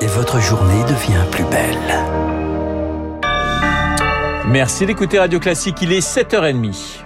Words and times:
et 0.00 0.06
votre 0.06 0.40
journée 0.40 0.82
devient 0.84 1.24
plus 1.30 1.44
belle. 1.44 2.04
Merci 4.48 4.86
d'écouter 4.86 5.18
Radio 5.18 5.40
Classique, 5.40 5.76
il 5.82 5.92
est 5.92 6.06
7h30. 6.06 7.00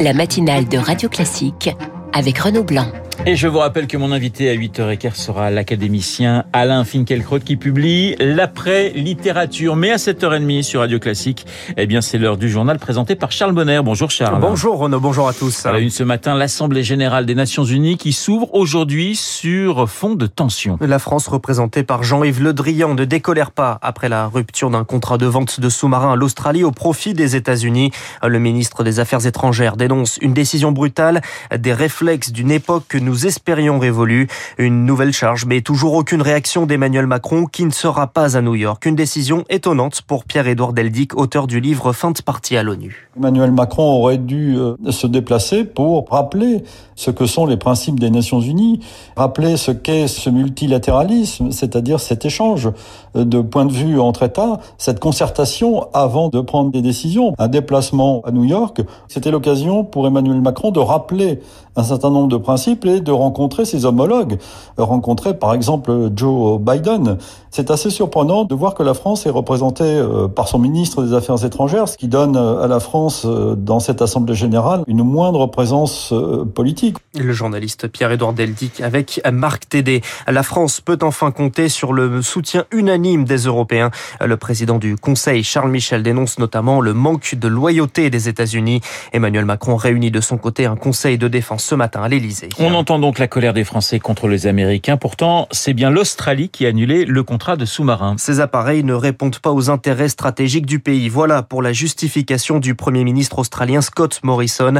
La 0.00 0.12
matinale 0.12 0.68
de 0.68 0.78
Radio 0.78 1.08
Classique 1.08 1.70
avec 2.12 2.38
Renaud 2.38 2.64
Blanc. 2.64 2.88
Et 3.24 3.34
je 3.34 3.48
vous 3.48 3.58
rappelle 3.58 3.86
que 3.86 3.96
mon 3.96 4.12
invité 4.12 4.50
à 4.50 4.54
8h15 4.54 5.14
sera 5.14 5.50
l'académicien 5.50 6.44
Alain 6.52 6.84
Finkielkraut 6.84 7.40
qui 7.40 7.56
publie 7.56 8.14
l'après-littérature. 8.20 9.74
Mais 9.74 9.90
à 9.90 9.96
7h30 9.96 10.62
sur 10.62 10.80
Radio 10.80 10.98
Classique, 10.98 11.46
eh 11.76 11.86
bien, 11.86 12.00
c'est 12.00 12.18
l'heure 12.18 12.36
du 12.36 12.48
journal 12.48 12.78
présenté 12.78 13.16
par 13.16 13.32
Charles 13.32 13.52
Bonner. 13.52 13.80
Bonjour 13.82 14.10
Charles. 14.10 14.40
Bonjour 14.40 14.78
Renaud, 14.78 15.00
bonjour 15.00 15.28
à 15.28 15.32
tous. 15.32 15.66
À 15.66 15.72
la 15.72 15.80
une 15.80 15.90
ce 15.90 16.02
matin, 16.04 16.34
l'Assemblée 16.36 16.84
Générale 16.84 17.26
des 17.26 17.34
Nations 17.34 17.64
Unies 17.64 17.96
qui 17.96 18.12
s'ouvre 18.12 18.54
aujourd'hui 18.54 19.16
sur 19.16 19.88
fond 19.88 20.14
de 20.14 20.26
tension. 20.26 20.78
La 20.80 20.98
France, 20.98 21.26
représentée 21.26 21.82
par 21.82 22.02
Jean-Yves 22.04 22.42
Le 22.42 22.52
Drian, 22.52 22.94
ne 22.94 23.04
décolère 23.04 23.50
pas 23.50 23.78
après 23.82 24.08
la 24.08 24.26
rupture 24.26 24.70
d'un 24.70 24.84
contrat 24.84 25.18
de 25.18 25.26
vente 25.26 25.58
de 25.58 25.68
sous-marins 25.68 26.12
à 26.12 26.16
l'Australie 26.16 26.64
au 26.64 26.70
profit 26.70 27.14
des 27.14 27.34
États-Unis. 27.34 27.90
Le 28.22 28.38
ministre 28.38 28.84
des 28.84 29.00
Affaires 29.00 29.26
étrangères 29.26 29.76
dénonce 29.76 30.18
une 30.20 30.34
décision 30.34 30.70
brutale, 30.70 31.22
des 31.56 31.72
réflexes 31.72 32.30
d'une 32.30 32.50
époque 32.50 32.84
que 32.88 32.98
nous 33.06 33.24
espérions 33.24 33.78
révolue. 33.78 34.26
Une 34.58 34.84
nouvelle 34.84 35.12
charge, 35.12 35.46
mais 35.46 35.60
toujours 35.60 35.94
aucune 35.94 36.22
réaction 36.22 36.66
d'Emmanuel 36.66 37.06
Macron 37.06 37.46
qui 37.46 37.64
ne 37.64 37.70
sera 37.70 38.08
pas 38.08 38.36
à 38.36 38.42
New 38.42 38.56
York. 38.56 38.84
Une 38.84 38.96
décision 38.96 39.44
étonnante 39.48 40.02
pour 40.02 40.24
Pierre-Édouard 40.24 40.72
Deldic, 40.72 41.16
auteur 41.16 41.46
du 41.46 41.60
livre 41.60 41.92
Fin 41.92 42.10
de 42.10 42.20
partie 42.20 42.56
à 42.56 42.64
l'ONU. 42.64 43.08
Emmanuel 43.16 43.52
Macron 43.52 43.84
aurait 43.84 44.18
dû 44.18 44.56
euh, 44.56 44.74
se 44.90 45.06
déplacer 45.06 45.64
pour 45.64 46.08
rappeler 46.10 46.64
ce 46.96 47.12
que 47.12 47.26
sont 47.26 47.46
les 47.46 47.56
principes 47.56 48.00
des 48.00 48.10
Nations 48.10 48.40
Unies, 48.40 48.80
rappeler 49.16 49.56
ce 49.56 49.70
qu'est 49.70 50.08
ce 50.08 50.28
multilatéralisme, 50.28 51.52
c'est-à-dire 51.52 52.00
cet 52.00 52.24
échange 52.24 52.70
de 53.14 53.40
points 53.40 53.66
de 53.66 53.72
vue 53.72 54.00
entre 54.00 54.24
États, 54.24 54.58
cette 54.78 54.98
concertation 54.98 55.86
avant 55.94 56.28
de 56.28 56.40
prendre 56.40 56.72
des 56.72 56.82
décisions. 56.82 57.34
Un 57.38 57.48
déplacement 57.48 58.22
à 58.24 58.32
New 58.32 58.44
York, 58.44 58.80
c'était 59.08 59.30
l'occasion 59.30 59.84
pour 59.84 60.06
Emmanuel 60.06 60.40
Macron 60.40 60.72
de 60.72 60.80
rappeler 60.80 61.40
un 61.76 61.84
certain 61.84 62.10
nombre 62.10 62.28
de 62.28 62.36
principes 62.36 62.84
et 62.86 63.00
de 63.00 63.12
rencontrer 63.12 63.64
ses 63.64 63.84
homologues, 63.84 64.38
rencontrer 64.78 65.38
par 65.38 65.54
exemple 65.54 66.10
Joe 66.14 66.60
Biden. 66.60 67.18
C'est 67.50 67.70
assez 67.70 67.90
surprenant 67.90 68.44
de 68.44 68.54
voir 68.54 68.74
que 68.74 68.82
la 68.82 68.92
France 68.92 69.24
est 69.26 69.30
représentée 69.30 69.84
euh, 69.84 70.28
par 70.28 70.48
son 70.48 70.58
ministre 70.58 71.02
des 71.02 71.14
Affaires 71.14 71.42
étrangères, 71.44 71.88
ce 71.88 71.96
qui 71.96 72.08
donne 72.08 72.36
euh, 72.36 72.62
à 72.62 72.66
la 72.66 72.80
France 72.80 73.24
euh, 73.24 73.54
dans 73.54 73.80
cette 73.80 74.02
Assemblée 74.02 74.34
générale 74.34 74.82
une 74.86 75.02
moindre 75.02 75.46
présence 75.46 76.12
politique. 76.54 76.96
Le 77.18 77.32
journaliste 77.32 77.88
Pierre-Édouard 77.88 78.32
Deldic 78.32 78.80
avec 78.80 79.20
Marc 79.32 79.68
Tédé. 79.68 80.02
La 80.26 80.42
France 80.42 80.80
peut 80.80 80.98
enfin 81.02 81.30
compter 81.30 81.68
sur 81.68 81.92
le 81.92 82.22
soutien 82.22 82.64
unanime 82.72 83.24
des 83.24 83.38
Européens. 83.38 83.90
Le 84.24 84.36
président 84.36 84.78
du 84.78 84.96
Conseil, 84.96 85.42
Charles 85.42 85.70
Michel, 85.70 86.02
dénonce 86.02 86.38
notamment 86.38 86.80
le 86.80 86.94
manque 86.94 87.34
de 87.34 87.48
loyauté 87.48 88.10
des 88.10 88.28
États-Unis. 88.28 88.80
Emmanuel 89.12 89.44
Macron 89.44 89.76
réunit 89.76 90.10
de 90.10 90.20
son 90.20 90.36
côté 90.36 90.66
un 90.66 90.76
conseil 90.76 91.18
de 91.18 91.28
défense 91.28 91.65
ce 91.66 91.74
matin 91.74 92.02
à 92.02 92.08
l'Élysée. 92.08 92.48
On 92.58 92.72
entend 92.74 93.00
donc 93.00 93.18
la 93.18 93.26
colère 93.26 93.52
des 93.52 93.64
Français 93.64 93.98
contre 93.98 94.28
les 94.28 94.46
Américains. 94.46 94.96
Pourtant, 94.96 95.48
c'est 95.50 95.74
bien 95.74 95.90
l'Australie 95.90 96.48
qui 96.48 96.66
a 96.66 96.68
annulé 96.68 97.04
le 97.04 97.22
contrat 97.24 97.56
de 97.56 97.64
sous-marin. 97.64 98.14
Ces 98.18 98.38
appareils 98.38 98.84
ne 98.84 98.94
répondent 98.94 99.38
pas 99.40 99.50
aux 99.50 99.70
intérêts 99.70 100.08
stratégiques 100.08 100.66
du 100.66 100.78
pays. 100.78 101.08
Voilà 101.08 101.42
pour 101.42 101.62
la 101.62 101.72
justification 101.72 102.60
du 102.60 102.76
Premier 102.76 103.02
ministre 103.02 103.40
australien 103.40 103.80
Scott 103.80 104.20
Morrison. 104.22 104.74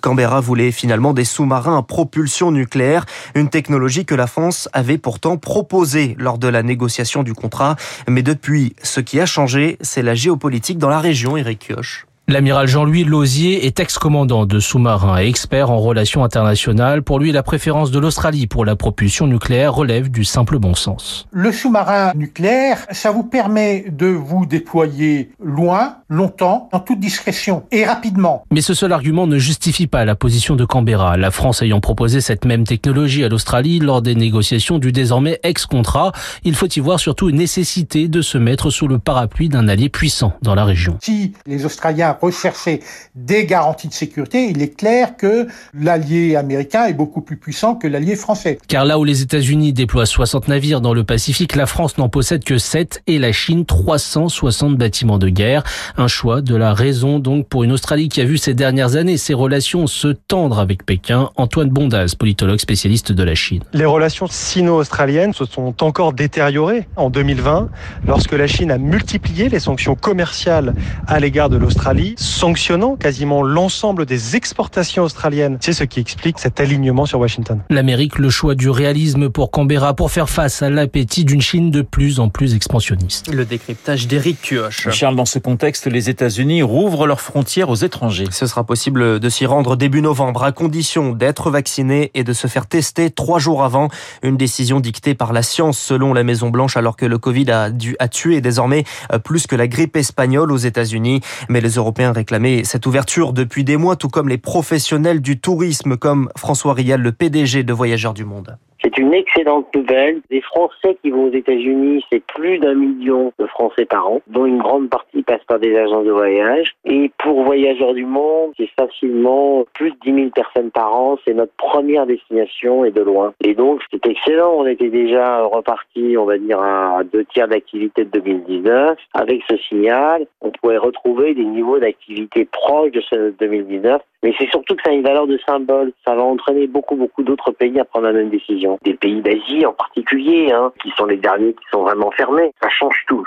Canberra 0.00 0.40
voulait 0.40 0.72
finalement 0.72 1.12
des 1.12 1.24
sous-marins 1.24 1.52
marin 1.52 1.76
à 1.76 1.82
propulsion 1.82 2.50
nucléaire, 2.50 3.04
une 3.34 3.50
technologie 3.50 4.06
que 4.06 4.14
la 4.14 4.26
France 4.26 4.70
avait 4.72 4.96
pourtant 4.96 5.36
proposée 5.36 6.16
lors 6.18 6.38
de 6.38 6.48
la 6.48 6.62
négociation 6.62 7.22
du 7.22 7.34
contrat. 7.34 7.76
Mais 8.08 8.22
depuis, 8.22 8.74
ce 8.82 9.00
qui 9.00 9.20
a 9.20 9.26
changé, 9.26 9.76
c'est 9.82 10.02
la 10.02 10.14
géopolitique 10.14 10.78
dans 10.78 10.88
la 10.88 10.98
région, 10.98 11.36
Eric 11.36 11.68
Kioch. 11.68 12.06
L'amiral 12.28 12.68
Jean-Louis 12.68 13.02
Lausier 13.02 13.66
est 13.66 13.80
ex-commandant 13.80 14.46
de 14.46 14.60
sous-marins 14.60 15.20
et 15.20 15.26
expert 15.26 15.72
en 15.72 15.78
relations 15.80 16.22
internationales. 16.22 17.02
Pour 17.02 17.18
lui, 17.18 17.32
la 17.32 17.42
préférence 17.42 17.90
de 17.90 17.98
l'Australie 17.98 18.46
pour 18.46 18.64
la 18.64 18.76
propulsion 18.76 19.26
nucléaire 19.26 19.74
relève 19.74 20.08
du 20.08 20.22
simple 20.22 20.60
bon 20.60 20.74
sens. 20.74 21.26
Le 21.32 21.50
sous-marin 21.50 22.12
nucléaire, 22.14 22.86
ça 22.92 23.10
vous 23.10 23.24
permet 23.24 23.86
de 23.90 24.06
vous 24.06 24.46
déployer 24.46 25.32
loin, 25.42 25.96
longtemps, 26.08 26.68
en 26.70 26.78
toute 26.78 27.00
discrétion 27.00 27.64
et 27.72 27.84
rapidement. 27.84 28.44
Mais 28.52 28.60
ce 28.60 28.72
seul 28.72 28.92
argument 28.92 29.26
ne 29.26 29.38
justifie 29.38 29.88
pas 29.88 30.04
la 30.04 30.14
position 30.14 30.54
de 30.54 30.64
Canberra, 30.64 31.16
la 31.16 31.32
France 31.32 31.60
ayant 31.60 31.80
proposé 31.80 32.20
cette 32.20 32.44
même 32.44 32.62
technologie 32.62 33.24
à 33.24 33.28
l'Australie 33.28 33.80
lors 33.80 34.00
des 34.00 34.14
négociations 34.14 34.78
du 34.78 34.92
désormais 34.92 35.40
ex-contrat. 35.42 36.12
Il 36.44 36.54
faut 36.54 36.68
y 36.68 36.78
voir 36.78 37.00
surtout 37.00 37.30
une 37.30 37.36
nécessité 37.36 38.06
de 38.06 38.22
se 38.22 38.38
mettre 38.38 38.70
sous 38.70 38.86
le 38.86 39.00
parapluie 39.00 39.48
d'un 39.48 39.66
allié 39.66 39.88
puissant 39.88 40.34
dans 40.40 40.54
la 40.54 40.64
région. 40.64 40.98
Si 41.02 41.32
les 41.46 41.64
Australiens 41.66 42.11
rechercher 42.12 42.80
des 43.14 43.46
garanties 43.46 43.88
de 43.88 43.92
sécurité, 43.92 44.46
il 44.46 44.62
est 44.62 44.76
clair 44.76 45.16
que 45.16 45.46
l'allié 45.74 46.36
américain 46.36 46.86
est 46.86 46.92
beaucoup 46.92 47.20
plus 47.20 47.36
puissant 47.36 47.74
que 47.74 47.86
l'allié 47.86 48.16
français. 48.16 48.58
Car 48.68 48.84
là 48.84 48.98
où 48.98 49.04
les 49.04 49.22
États-Unis 49.22 49.72
déploient 49.72 50.06
60 50.06 50.48
navires 50.48 50.80
dans 50.80 50.94
le 50.94 51.04
Pacifique, 51.04 51.56
la 51.56 51.66
France 51.66 51.98
n'en 51.98 52.08
possède 52.08 52.44
que 52.44 52.58
7 52.58 53.02
et 53.06 53.18
la 53.18 53.32
Chine 53.32 53.64
360 53.64 54.76
bâtiments 54.76 55.18
de 55.18 55.28
guerre. 55.28 55.62
Un 55.96 56.08
choix 56.08 56.40
de 56.40 56.56
la 56.56 56.74
raison 56.74 57.18
donc 57.18 57.48
pour 57.48 57.64
une 57.64 57.72
Australie 57.72 58.08
qui 58.08 58.20
a 58.20 58.24
vu 58.24 58.38
ces 58.38 58.54
dernières 58.54 58.96
années 58.96 59.16
ses 59.16 59.34
relations 59.34 59.86
se 59.86 60.08
tendre 60.08 60.58
avec 60.58 60.84
Pékin. 60.84 61.30
Antoine 61.36 61.68
Bondaz, 61.70 62.14
politologue 62.14 62.58
spécialiste 62.58 63.12
de 63.12 63.22
la 63.22 63.34
Chine. 63.34 63.62
Les 63.72 63.84
relations 63.84 64.26
sino-australiennes 64.26 65.32
se 65.32 65.44
sont 65.44 65.82
encore 65.82 66.12
détériorées 66.12 66.88
en 66.96 67.10
2020 67.10 67.68
lorsque 68.06 68.32
la 68.32 68.46
Chine 68.46 68.70
a 68.70 68.78
multiplié 68.78 69.48
les 69.48 69.60
sanctions 69.60 69.94
commerciales 69.94 70.74
à 71.06 71.20
l'égard 71.20 71.48
de 71.48 71.56
l'Australie 71.56 72.01
sanctionnant 72.16 72.96
quasiment 72.96 73.42
l'ensemble 73.42 74.06
des 74.06 74.36
exportations 74.36 75.04
australiennes. 75.04 75.58
C'est 75.60 75.72
ce 75.72 75.84
qui 75.84 76.00
explique 76.00 76.38
cet 76.38 76.60
alignement 76.60 77.06
sur 77.06 77.20
Washington. 77.20 77.60
L'Amérique, 77.70 78.18
le 78.18 78.30
choix 78.30 78.54
du 78.54 78.70
réalisme 78.70 79.28
pour 79.28 79.50
Canberra 79.50 79.94
pour 79.94 80.10
faire 80.10 80.28
face 80.28 80.62
à 80.62 80.70
l'appétit 80.70 81.24
d'une 81.24 81.40
Chine 81.40 81.70
de 81.70 81.82
plus 81.82 82.20
en 82.20 82.28
plus 82.28 82.54
expansionniste. 82.54 83.32
Le 83.32 83.44
décryptage 83.44 84.06
d'Éric 84.06 84.40
Kioch. 84.42 84.90
Charles, 84.90 85.16
dans 85.16 85.24
ce 85.24 85.38
contexte, 85.38 85.86
les 85.86 86.10
États-Unis 86.10 86.62
rouvrent 86.62 87.06
leurs 87.06 87.20
frontières 87.20 87.70
aux 87.70 87.76
étrangers. 87.76 88.26
Ce 88.30 88.46
sera 88.46 88.64
possible 88.64 89.20
de 89.20 89.28
s'y 89.28 89.46
rendre 89.46 89.76
début 89.76 90.02
novembre 90.02 90.44
à 90.44 90.52
condition 90.52 91.12
d'être 91.12 91.50
vacciné 91.50 92.10
et 92.14 92.24
de 92.24 92.32
se 92.32 92.46
faire 92.46 92.66
tester 92.66 93.10
trois 93.10 93.38
jours 93.38 93.62
avant. 93.62 93.88
Une 94.22 94.36
décision 94.36 94.80
dictée 94.80 95.14
par 95.14 95.32
la 95.32 95.42
science 95.42 95.78
selon 95.78 96.14
la 96.14 96.24
Maison 96.24 96.50
Blanche 96.50 96.76
alors 96.76 96.96
que 96.96 97.06
le 97.06 97.18
Covid 97.18 97.50
a, 97.50 97.70
dû, 97.70 97.96
a 97.98 98.08
tué 98.08 98.40
désormais 98.40 98.84
euh, 99.12 99.18
plus 99.18 99.46
que 99.46 99.56
la 99.56 99.68
grippe 99.68 99.96
espagnole 99.96 100.50
aux 100.52 100.56
États-Unis. 100.56 101.20
Mais 101.48 101.60
les 101.60 101.70
Européens 101.70 101.91
Européens 101.92 102.12
réclamaient 102.12 102.64
cette 102.64 102.86
ouverture 102.86 103.34
depuis 103.34 103.64
des 103.64 103.76
mois, 103.76 103.96
tout 103.96 104.08
comme 104.08 104.30
les 104.30 104.38
professionnels 104.38 105.20
du 105.20 105.38
tourisme, 105.38 105.98
comme 105.98 106.30
François 106.38 106.72
Rial, 106.72 107.02
le 107.02 107.12
PDG 107.12 107.64
de 107.64 107.72
Voyageurs 107.74 108.14
du 108.14 108.24
Monde. 108.24 108.56
C'est 108.82 108.98
une 108.98 109.14
excellente 109.14 109.74
nouvelle. 109.74 110.20
Les 110.30 110.40
Français 110.40 110.96
qui 111.02 111.10
vont 111.10 111.28
aux 111.28 111.32
États-Unis, 111.32 112.04
c'est 112.10 112.24
plus 112.24 112.58
d'un 112.58 112.74
million 112.74 113.32
de 113.38 113.46
Français 113.46 113.84
par 113.84 114.08
an, 114.08 114.20
dont 114.26 114.44
une 114.44 114.58
grande 114.58 114.90
partie 114.90 115.22
passe 115.22 115.44
par 115.46 115.60
des 115.60 115.76
agences 115.76 116.04
de 116.04 116.10
voyage. 116.10 116.74
Et 116.84 117.10
pour 117.18 117.44
Voyageurs 117.44 117.94
du 117.94 118.04
Monde, 118.04 118.52
c'est 118.56 118.70
facilement 118.78 119.64
plus 119.74 119.90
de 119.92 119.96
10 120.04 120.14
000 120.14 120.30
personnes 120.30 120.70
par 120.70 120.94
an. 120.94 121.16
C'est 121.24 121.34
notre 121.34 121.54
première 121.56 122.06
destination 122.06 122.84
et 122.84 122.90
de 122.90 123.02
loin. 123.02 123.34
Et 123.44 123.54
donc, 123.54 123.80
c'est 123.90 124.04
excellent. 124.06 124.54
On 124.58 124.66
était 124.66 124.90
déjà 124.90 125.44
reparti, 125.44 126.16
on 126.18 126.24
va 126.24 126.38
dire, 126.38 126.60
à 126.60 127.02
deux 127.04 127.24
tiers 127.26 127.48
d'activité 127.48 128.04
de 128.04 128.10
2019. 128.18 128.98
Avec 129.14 129.42
ce 129.48 129.56
signal, 129.58 130.26
on 130.40 130.50
pourrait 130.50 130.78
retrouver 130.78 131.34
des 131.34 131.44
niveaux 131.44 131.78
d'activité 131.78 132.44
proches 132.46 132.90
de 132.90 133.00
ceux 133.00 133.16
de 133.16 133.34
2019 133.38 134.02
mais 134.22 134.34
c'est 134.38 134.48
surtout 134.50 134.76
que 134.76 134.82
ça 134.84 134.90
a 134.90 134.94
une 134.94 135.02
valeur 135.02 135.26
de 135.26 135.38
symbole. 135.46 135.92
Ça 136.04 136.14
va 136.14 136.22
entraîner 136.22 136.66
beaucoup, 136.66 136.96
beaucoup 136.96 137.22
d'autres 137.22 137.50
pays 137.50 137.78
à 137.80 137.84
prendre 137.84 138.06
la 138.06 138.12
même 138.12 138.30
décision. 138.30 138.78
Des 138.84 138.94
pays 138.94 139.20
d'Asie 139.20 139.66
en 139.66 139.72
particulier, 139.72 140.52
hein, 140.52 140.72
qui 140.82 140.90
sont 140.96 141.06
les 141.06 141.16
derniers 141.16 141.54
qui 141.54 141.64
sont 141.70 141.82
vraiment 141.82 142.10
fermés. 142.12 142.52
Ça 142.62 142.68
change 142.68 142.96
tout. 143.08 143.26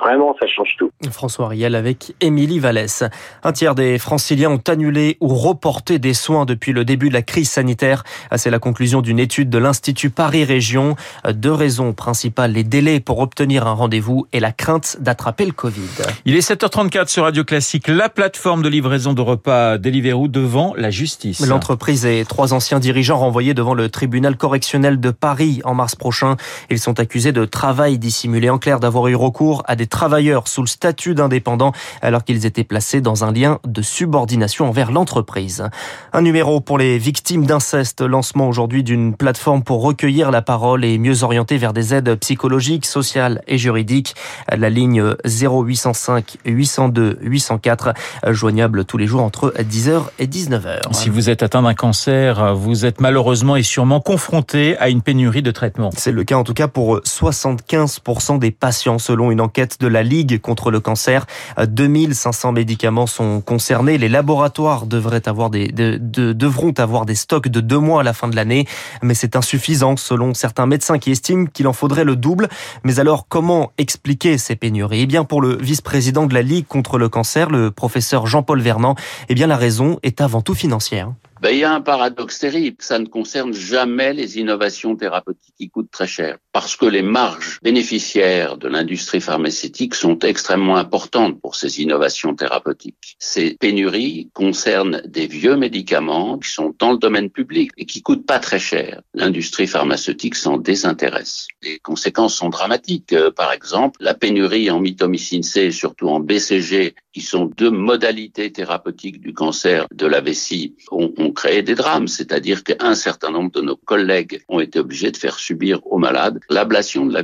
Vraiment, 0.00 0.34
ça 0.40 0.46
change 0.46 0.74
tout. 0.78 0.90
François 1.10 1.48
Riel 1.48 1.74
avec 1.74 2.14
Émilie 2.20 2.58
Vallès. 2.58 3.04
Un 3.42 3.52
tiers 3.52 3.74
des 3.74 3.98
franciliens 3.98 4.50
ont 4.50 4.62
annulé 4.68 5.16
ou 5.20 5.28
reporté 5.28 5.98
des 5.98 6.14
soins 6.14 6.44
depuis 6.44 6.72
le 6.72 6.84
début 6.84 7.08
de 7.08 7.14
la 7.14 7.22
crise 7.22 7.50
sanitaire. 7.50 8.04
C'est 8.36 8.50
la 8.50 8.58
conclusion 8.58 9.00
d'une 9.00 9.18
étude 9.18 9.50
de 9.50 9.58
l'Institut 9.58 10.10
Paris 10.10 10.44
Région. 10.44 10.96
Deux 11.32 11.52
raisons 11.52 11.92
principales, 11.92 12.52
les 12.52 12.64
délais 12.64 13.00
pour 13.00 13.18
obtenir 13.20 13.66
un 13.66 13.72
rendez-vous 13.72 14.26
et 14.32 14.40
la 14.40 14.52
crainte 14.52 14.96
d'attraper 15.00 15.46
le 15.46 15.52
Covid. 15.52 15.80
Il 16.24 16.36
est 16.36 16.48
7h34 16.48 17.08
sur 17.08 17.24
Radio 17.24 17.44
Classique, 17.44 17.88
la 17.88 18.08
plateforme 18.08 18.62
de 18.62 18.68
livraison 18.68 19.12
de 19.12 19.20
repas 19.20 19.78
Deliveroo 19.78 20.28
devant 20.28 20.74
la 20.76 20.90
justice. 20.90 21.46
L'entreprise 21.46 22.06
et 22.06 22.24
trois 22.26 22.52
anciens 22.52 22.80
dirigeants 22.80 23.18
renvoyés 23.18 23.54
devant 23.54 23.74
le 23.74 23.88
tribunal 23.88 24.36
correctionnel 24.36 25.00
de 25.00 25.10
Paris 25.10 25.60
en 25.64 25.74
mars 25.74 25.94
prochain. 25.94 26.36
Ils 26.70 26.78
sont 26.78 27.00
accusés 27.00 27.32
de 27.32 27.44
travail 27.44 27.98
dissimulé. 27.98 28.50
En 28.50 28.58
clair, 28.58 28.80
d'avoir 28.80 29.08
eu 29.08 29.14
recours 29.14 29.62
à 29.66 29.76
des 29.76 29.85
travailleurs 29.86 30.48
sous 30.48 30.62
le 30.62 30.66
statut 30.66 31.14
d'indépendant 31.14 31.72
alors 32.02 32.24
qu'ils 32.24 32.46
étaient 32.46 32.64
placés 32.64 33.00
dans 33.00 33.24
un 33.24 33.32
lien 33.32 33.58
de 33.66 33.82
subordination 33.82 34.68
envers 34.68 34.90
l'entreprise. 34.92 35.64
Un 36.12 36.22
numéro 36.22 36.60
pour 36.60 36.78
les 36.78 36.98
victimes 36.98 37.46
d'inceste. 37.46 38.00
Lancement 38.00 38.48
aujourd'hui 38.48 38.82
d'une 38.82 39.14
plateforme 39.14 39.62
pour 39.62 39.82
recueillir 39.82 40.30
la 40.30 40.42
parole 40.42 40.84
et 40.84 40.98
mieux 40.98 41.22
orienter 41.22 41.56
vers 41.58 41.72
des 41.72 41.94
aides 41.94 42.14
psychologiques, 42.16 42.86
sociales 42.86 43.42
et 43.46 43.58
juridiques. 43.58 44.14
La 44.54 44.70
ligne 44.70 45.14
0805 45.24 46.38
802 46.44 47.18
804 47.20 47.94
joignable 48.28 48.84
tous 48.84 48.98
les 48.98 49.06
jours 49.06 49.22
entre 49.22 49.52
10h 49.58 50.04
et 50.18 50.26
19h. 50.26 50.92
Si 50.92 51.08
vous 51.08 51.30
êtes 51.30 51.42
atteint 51.42 51.62
d'un 51.62 51.74
cancer, 51.74 52.54
vous 52.54 52.84
êtes 52.84 53.00
malheureusement 53.00 53.56
et 53.56 53.62
sûrement 53.62 54.00
confronté 54.00 54.76
à 54.78 54.88
une 54.88 55.02
pénurie 55.02 55.42
de 55.42 55.50
traitement. 55.50 55.90
C'est 55.96 56.12
le 56.12 56.24
cas 56.24 56.36
en 56.36 56.44
tout 56.44 56.54
cas 56.54 56.68
pour 56.68 56.98
75% 56.98 58.38
des 58.38 58.50
patients 58.50 58.98
selon 58.98 59.30
une 59.30 59.40
enquête 59.40 59.75
de 59.78 59.86
la 59.86 60.02
Ligue 60.02 60.40
contre 60.40 60.70
le 60.70 60.80
cancer. 60.80 61.26
2500 61.58 62.52
médicaments 62.52 63.06
sont 63.06 63.40
concernés. 63.40 63.98
Les 63.98 64.08
laboratoires 64.08 64.86
devraient 64.86 65.28
avoir 65.28 65.50
des, 65.50 65.68
de, 65.68 65.98
de, 66.00 66.32
devront 66.32 66.72
avoir 66.78 67.06
des 67.06 67.14
stocks 67.14 67.48
de 67.48 67.60
deux 67.60 67.78
mois 67.78 68.00
à 68.00 68.04
la 68.04 68.12
fin 68.12 68.28
de 68.28 68.36
l'année, 68.36 68.66
mais 69.02 69.14
c'est 69.14 69.36
insuffisant 69.36 69.96
selon 69.96 70.34
certains 70.34 70.66
médecins 70.66 70.98
qui 70.98 71.10
estiment 71.10 71.46
qu'il 71.46 71.66
en 71.68 71.72
faudrait 71.72 72.04
le 72.04 72.16
double. 72.16 72.48
Mais 72.84 73.00
alors 73.00 73.26
comment 73.28 73.72
expliquer 73.78 74.38
ces 74.38 74.56
pénuries? 74.56 75.02
Eh 75.02 75.06
bien 75.06 75.24
pour 75.24 75.40
le 75.40 75.56
vice-président 75.56 76.26
de 76.26 76.34
la 76.34 76.42
Ligue 76.42 76.66
contre 76.66 76.98
le 76.98 77.08
cancer, 77.08 77.50
le 77.50 77.70
professeur 77.70 78.26
Jean-Paul 78.26 78.60
Vernant, 78.60 78.94
eh 79.28 79.34
bien 79.34 79.46
la 79.46 79.56
raison 79.56 79.98
est 80.02 80.20
avant 80.20 80.42
tout 80.42 80.54
financière. 80.54 81.12
Ben, 81.42 81.50
il 81.50 81.58
y 81.58 81.64
a 81.64 81.72
un 81.72 81.82
paradoxe 81.82 82.38
terrible. 82.38 82.78
Ça 82.80 82.98
ne 82.98 83.06
concerne 83.06 83.52
jamais 83.52 84.12
les 84.14 84.38
innovations 84.38 84.96
thérapeutiques 84.96 85.54
qui 85.56 85.68
coûtent 85.68 85.90
très 85.90 86.06
cher. 86.06 86.38
Parce 86.56 86.74
que 86.74 86.86
les 86.86 87.02
marges 87.02 87.58
bénéficiaires 87.62 88.56
de 88.56 88.66
l'industrie 88.66 89.20
pharmaceutique 89.20 89.94
sont 89.94 90.18
extrêmement 90.20 90.78
importantes 90.78 91.38
pour 91.38 91.54
ces 91.54 91.82
innovations 91.82 92.34
thérapeutiques. 92.34 93.16
Ces 93.18 93.58
pénuries 93.60 94.30
concernent 94.32 95.02
des 95.04 95.26
vieux 95.26 95.58
médicaments 95.58 96.38
qui 96.38 96.48
sont 96.48 96.74
dans 96.78 96.92
le 96.92 96.96
domaine 96.96 97.28
public 97.28 97.72
et 97.76 97.84
qui 97.84 98.00
coûtent 98.00 98.24
pas 98.24 98.38
très 98.38 98.58
cher. 98.58 99.02
L'industrie 99.12 99.66
pharmaceutique 99.66 100.34
s'en 100.34 100.56
désintéresse. 100.56 101.46
Les 101.62 101.78
conséquences 101.78 102.36
sont 102.36 102.48
dramatiques. 102.48 103.12
Euh, 103.12 103.30
par 103.30 103.52
exemple, 103.52 103.98
la 104.00 104.14
pénurie 104.14 104.70
en 104.70 104.80
mitomycine 104.80 105.42
C 105.42 105.64
et 105.64 105.70
surtout 105.72 106.08
en 106.08 106.20
BCG, 106.20 106.94
qui 107.12 107.20
sont 107.20 107.44
deux 107.44 107.70
modalités 107.70 108.50
thérapeutiques 108.50 109.20
du 109.20 109.34
cancer 109.34 109.86
de 109.94 110.06
la 110.06 110.22
vessie, 110.22 110.74
ont 110.90 111.32
créé 111.32 111.62
des 111.62 111.74
drames, 111.74 112.08
c'est-à-dire 112.08 112.64
qu'un 112.64 112.94
certain 112.94 113.30
nombre 113.30 113.50
de 113.50 113.60
nos 113.60 113.76
collègues 113.76 114.42
ont 114.48 114.60
été 114.60 114.78
obligés 114.78 115.10
de 115.10 115.16
faire 115.18 115.38
subir 115.38 115.80
aux 115.86 115.98
malades 115.98 116.40
l'ablation 116.48 117.04
de 117.04 117.12
la. 117.12 117.22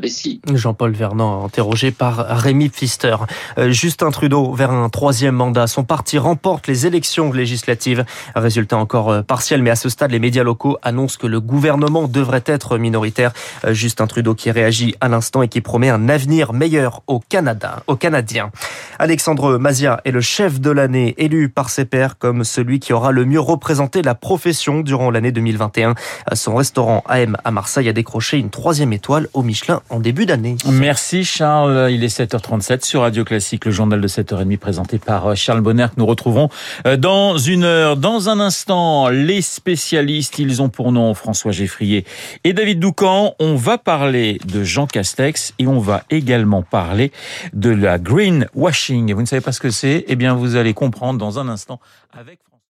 Jean-Paul 0.52 0.92
Vernant, 0.92 1.44
interrogé 1.44 1.90
par 1.90 2.26
Rémi 2.28 2.68
Pfister. 2.68 3.16
Euh, 3.58 3.70
Justin 3.70 4.10
Trudeau 4.10 4.52
vers 4.52 4.70
un 4.70 4.88
troisième 4.88 5.36
mandat. 5.36 5.66
Son 5.66 5.84
parti 5.84 6.18
remporte 6.18 6.66
les 6.66 6.86
élections 6.86 7.32
législatives. 7.32 8.04
Résultat 8.34 8.76
encore 8.76 9.10
euh, 9.10 9.22
partiel, 9.22 9.62
mais 9.62 9.70
à 9.70 9.76
ce 9.76 9.88
stade, 9.88 10.10
les 10.10 10.18
médias 10.18 10.42
locaux 10.42 10.78
annoncent 10.82 11.18
que 11.20 11.26
le 11.26 11.40
gouvernement 11.40 12.08
devrait 12.08 12.42
être 12.46 12.78
minoritaire. 12.78 13.32
Euh, 13.64 13.72
Justin 13.72 14.06
Trudeau 14.06 14.34
qui 14.34 14.50
réagit 14.50 14.96
à 15.00 15.08
l'instant 15.08 15.42
et 15.42 15.48
qui 15.48 15.60
promet 15.60 15.88
un 15.88 16.08
avenir 16.08 16.52
meilleur 16.52 17.02
au 17.06 17.20
Canada, 17.20 17.82
aux 17.86 17.96
Canadiens. 17.96 18.50
Alexandre 18.98 19.58
Mazia 19.58 20.00
est 20.04 20.10
le 20.10 20.20
chef 20.20 20.60
de 20.60 20.70
l'année, 20.70 21.14
élu 21.18 21.48
par 21.48 21.70
ses 21.70 21.84
pairs 21.84 22.18
comme 22.18 22.44
celui 22.44 22.80
qui 22.80 22.92
aura 22.92 23.12
le 23.12 23.24
mieux 23.24 23.40
représenté 23.40 24.02
la 24.02 24.14
profession 24.14 24.80
durant 24.80 25.10
l'année 25.10 25.32
2021. 25.32 25.94
Son 26.32 26.54
restaurant 26.56 27.04
AM 27.08 27.36
à 27.44 27.50
Marseille 27.50 27.88
a 27.88 27.92
décroché 27.92 28.38
une 28.38 28.50
troisième 28.50 28.92
étoile 28.92 29.11
au 29.34 29.42
Michelin 29.42 29.82
en 29.90 30.00
début 30.00 30.26
d'année. 30.26 30.56
Merci 30.66 31.24
Charles. 31.24 31.90
Il 31.90 32.02
est 32.02 32.18
7h37 32.18 32.84
sur 32.84 33.02
Radio 33.02 33.24
Classique, 33.24 33.64
le 33.66 33.70
journal 33.70 34.00
de 34.00 34.08
7h30 34.08 34.56
présenté 34.58 34.98
par 34.98 35.26
euh, 35.26 35.34
Charles 35.34 35.60
Bonner 35.60 35.86
que 35.94 36.00
nous 36.00 36.06
retrouvons 36.06 36.48
euh, 36.86 36.96
dans 36.96 37.36
une 37.36 37.64
heure. 37.64 37.96
Dans 37.96 38.28
un 38.28 38.40
instant, 38.40 39.08
les 39.08 39.42
spécialistes, 39.42 40.38
ils 40.38 40.62
ont 40.62 40.68
pour 40.68 40.92
nom 40.92 41.12
François 41.14 41.52
Geffrier 41.52 42.06
et 42.44 42.52
David 42.52 42.80
Doucan. 42.80 43.34
On 43.38 43.56
va 43.56 43.76
parler 43.76 44.40
de 44.46 44.64
Jean 44.64 44.86
Castex 44.86 45.52
et 45.58 45.66
on 45.66 45.78
va 45.78 46.04
également 46.10 46.62
parler 46.62 47.12
de 47.52 47.70
la 47.70 47.98
greenwashing. 47.98 49.12
Vous 49.12 49.20
ne 49.20 49.26
savez 49.26 49.42
pas 49.42 49.52
ce 49.52 49.60
que 49.60 49.70
c'est? 49.70 50.04
Eh 50.08 50.16
bien, 50.16 50.34
vous 50.34 50.56
allez 50.56 50.72
comprendre 50.72 51.18
dans 51.18 51.38
un 51.38 51.48
instant 51.48 51.80
avec 52.18 52.38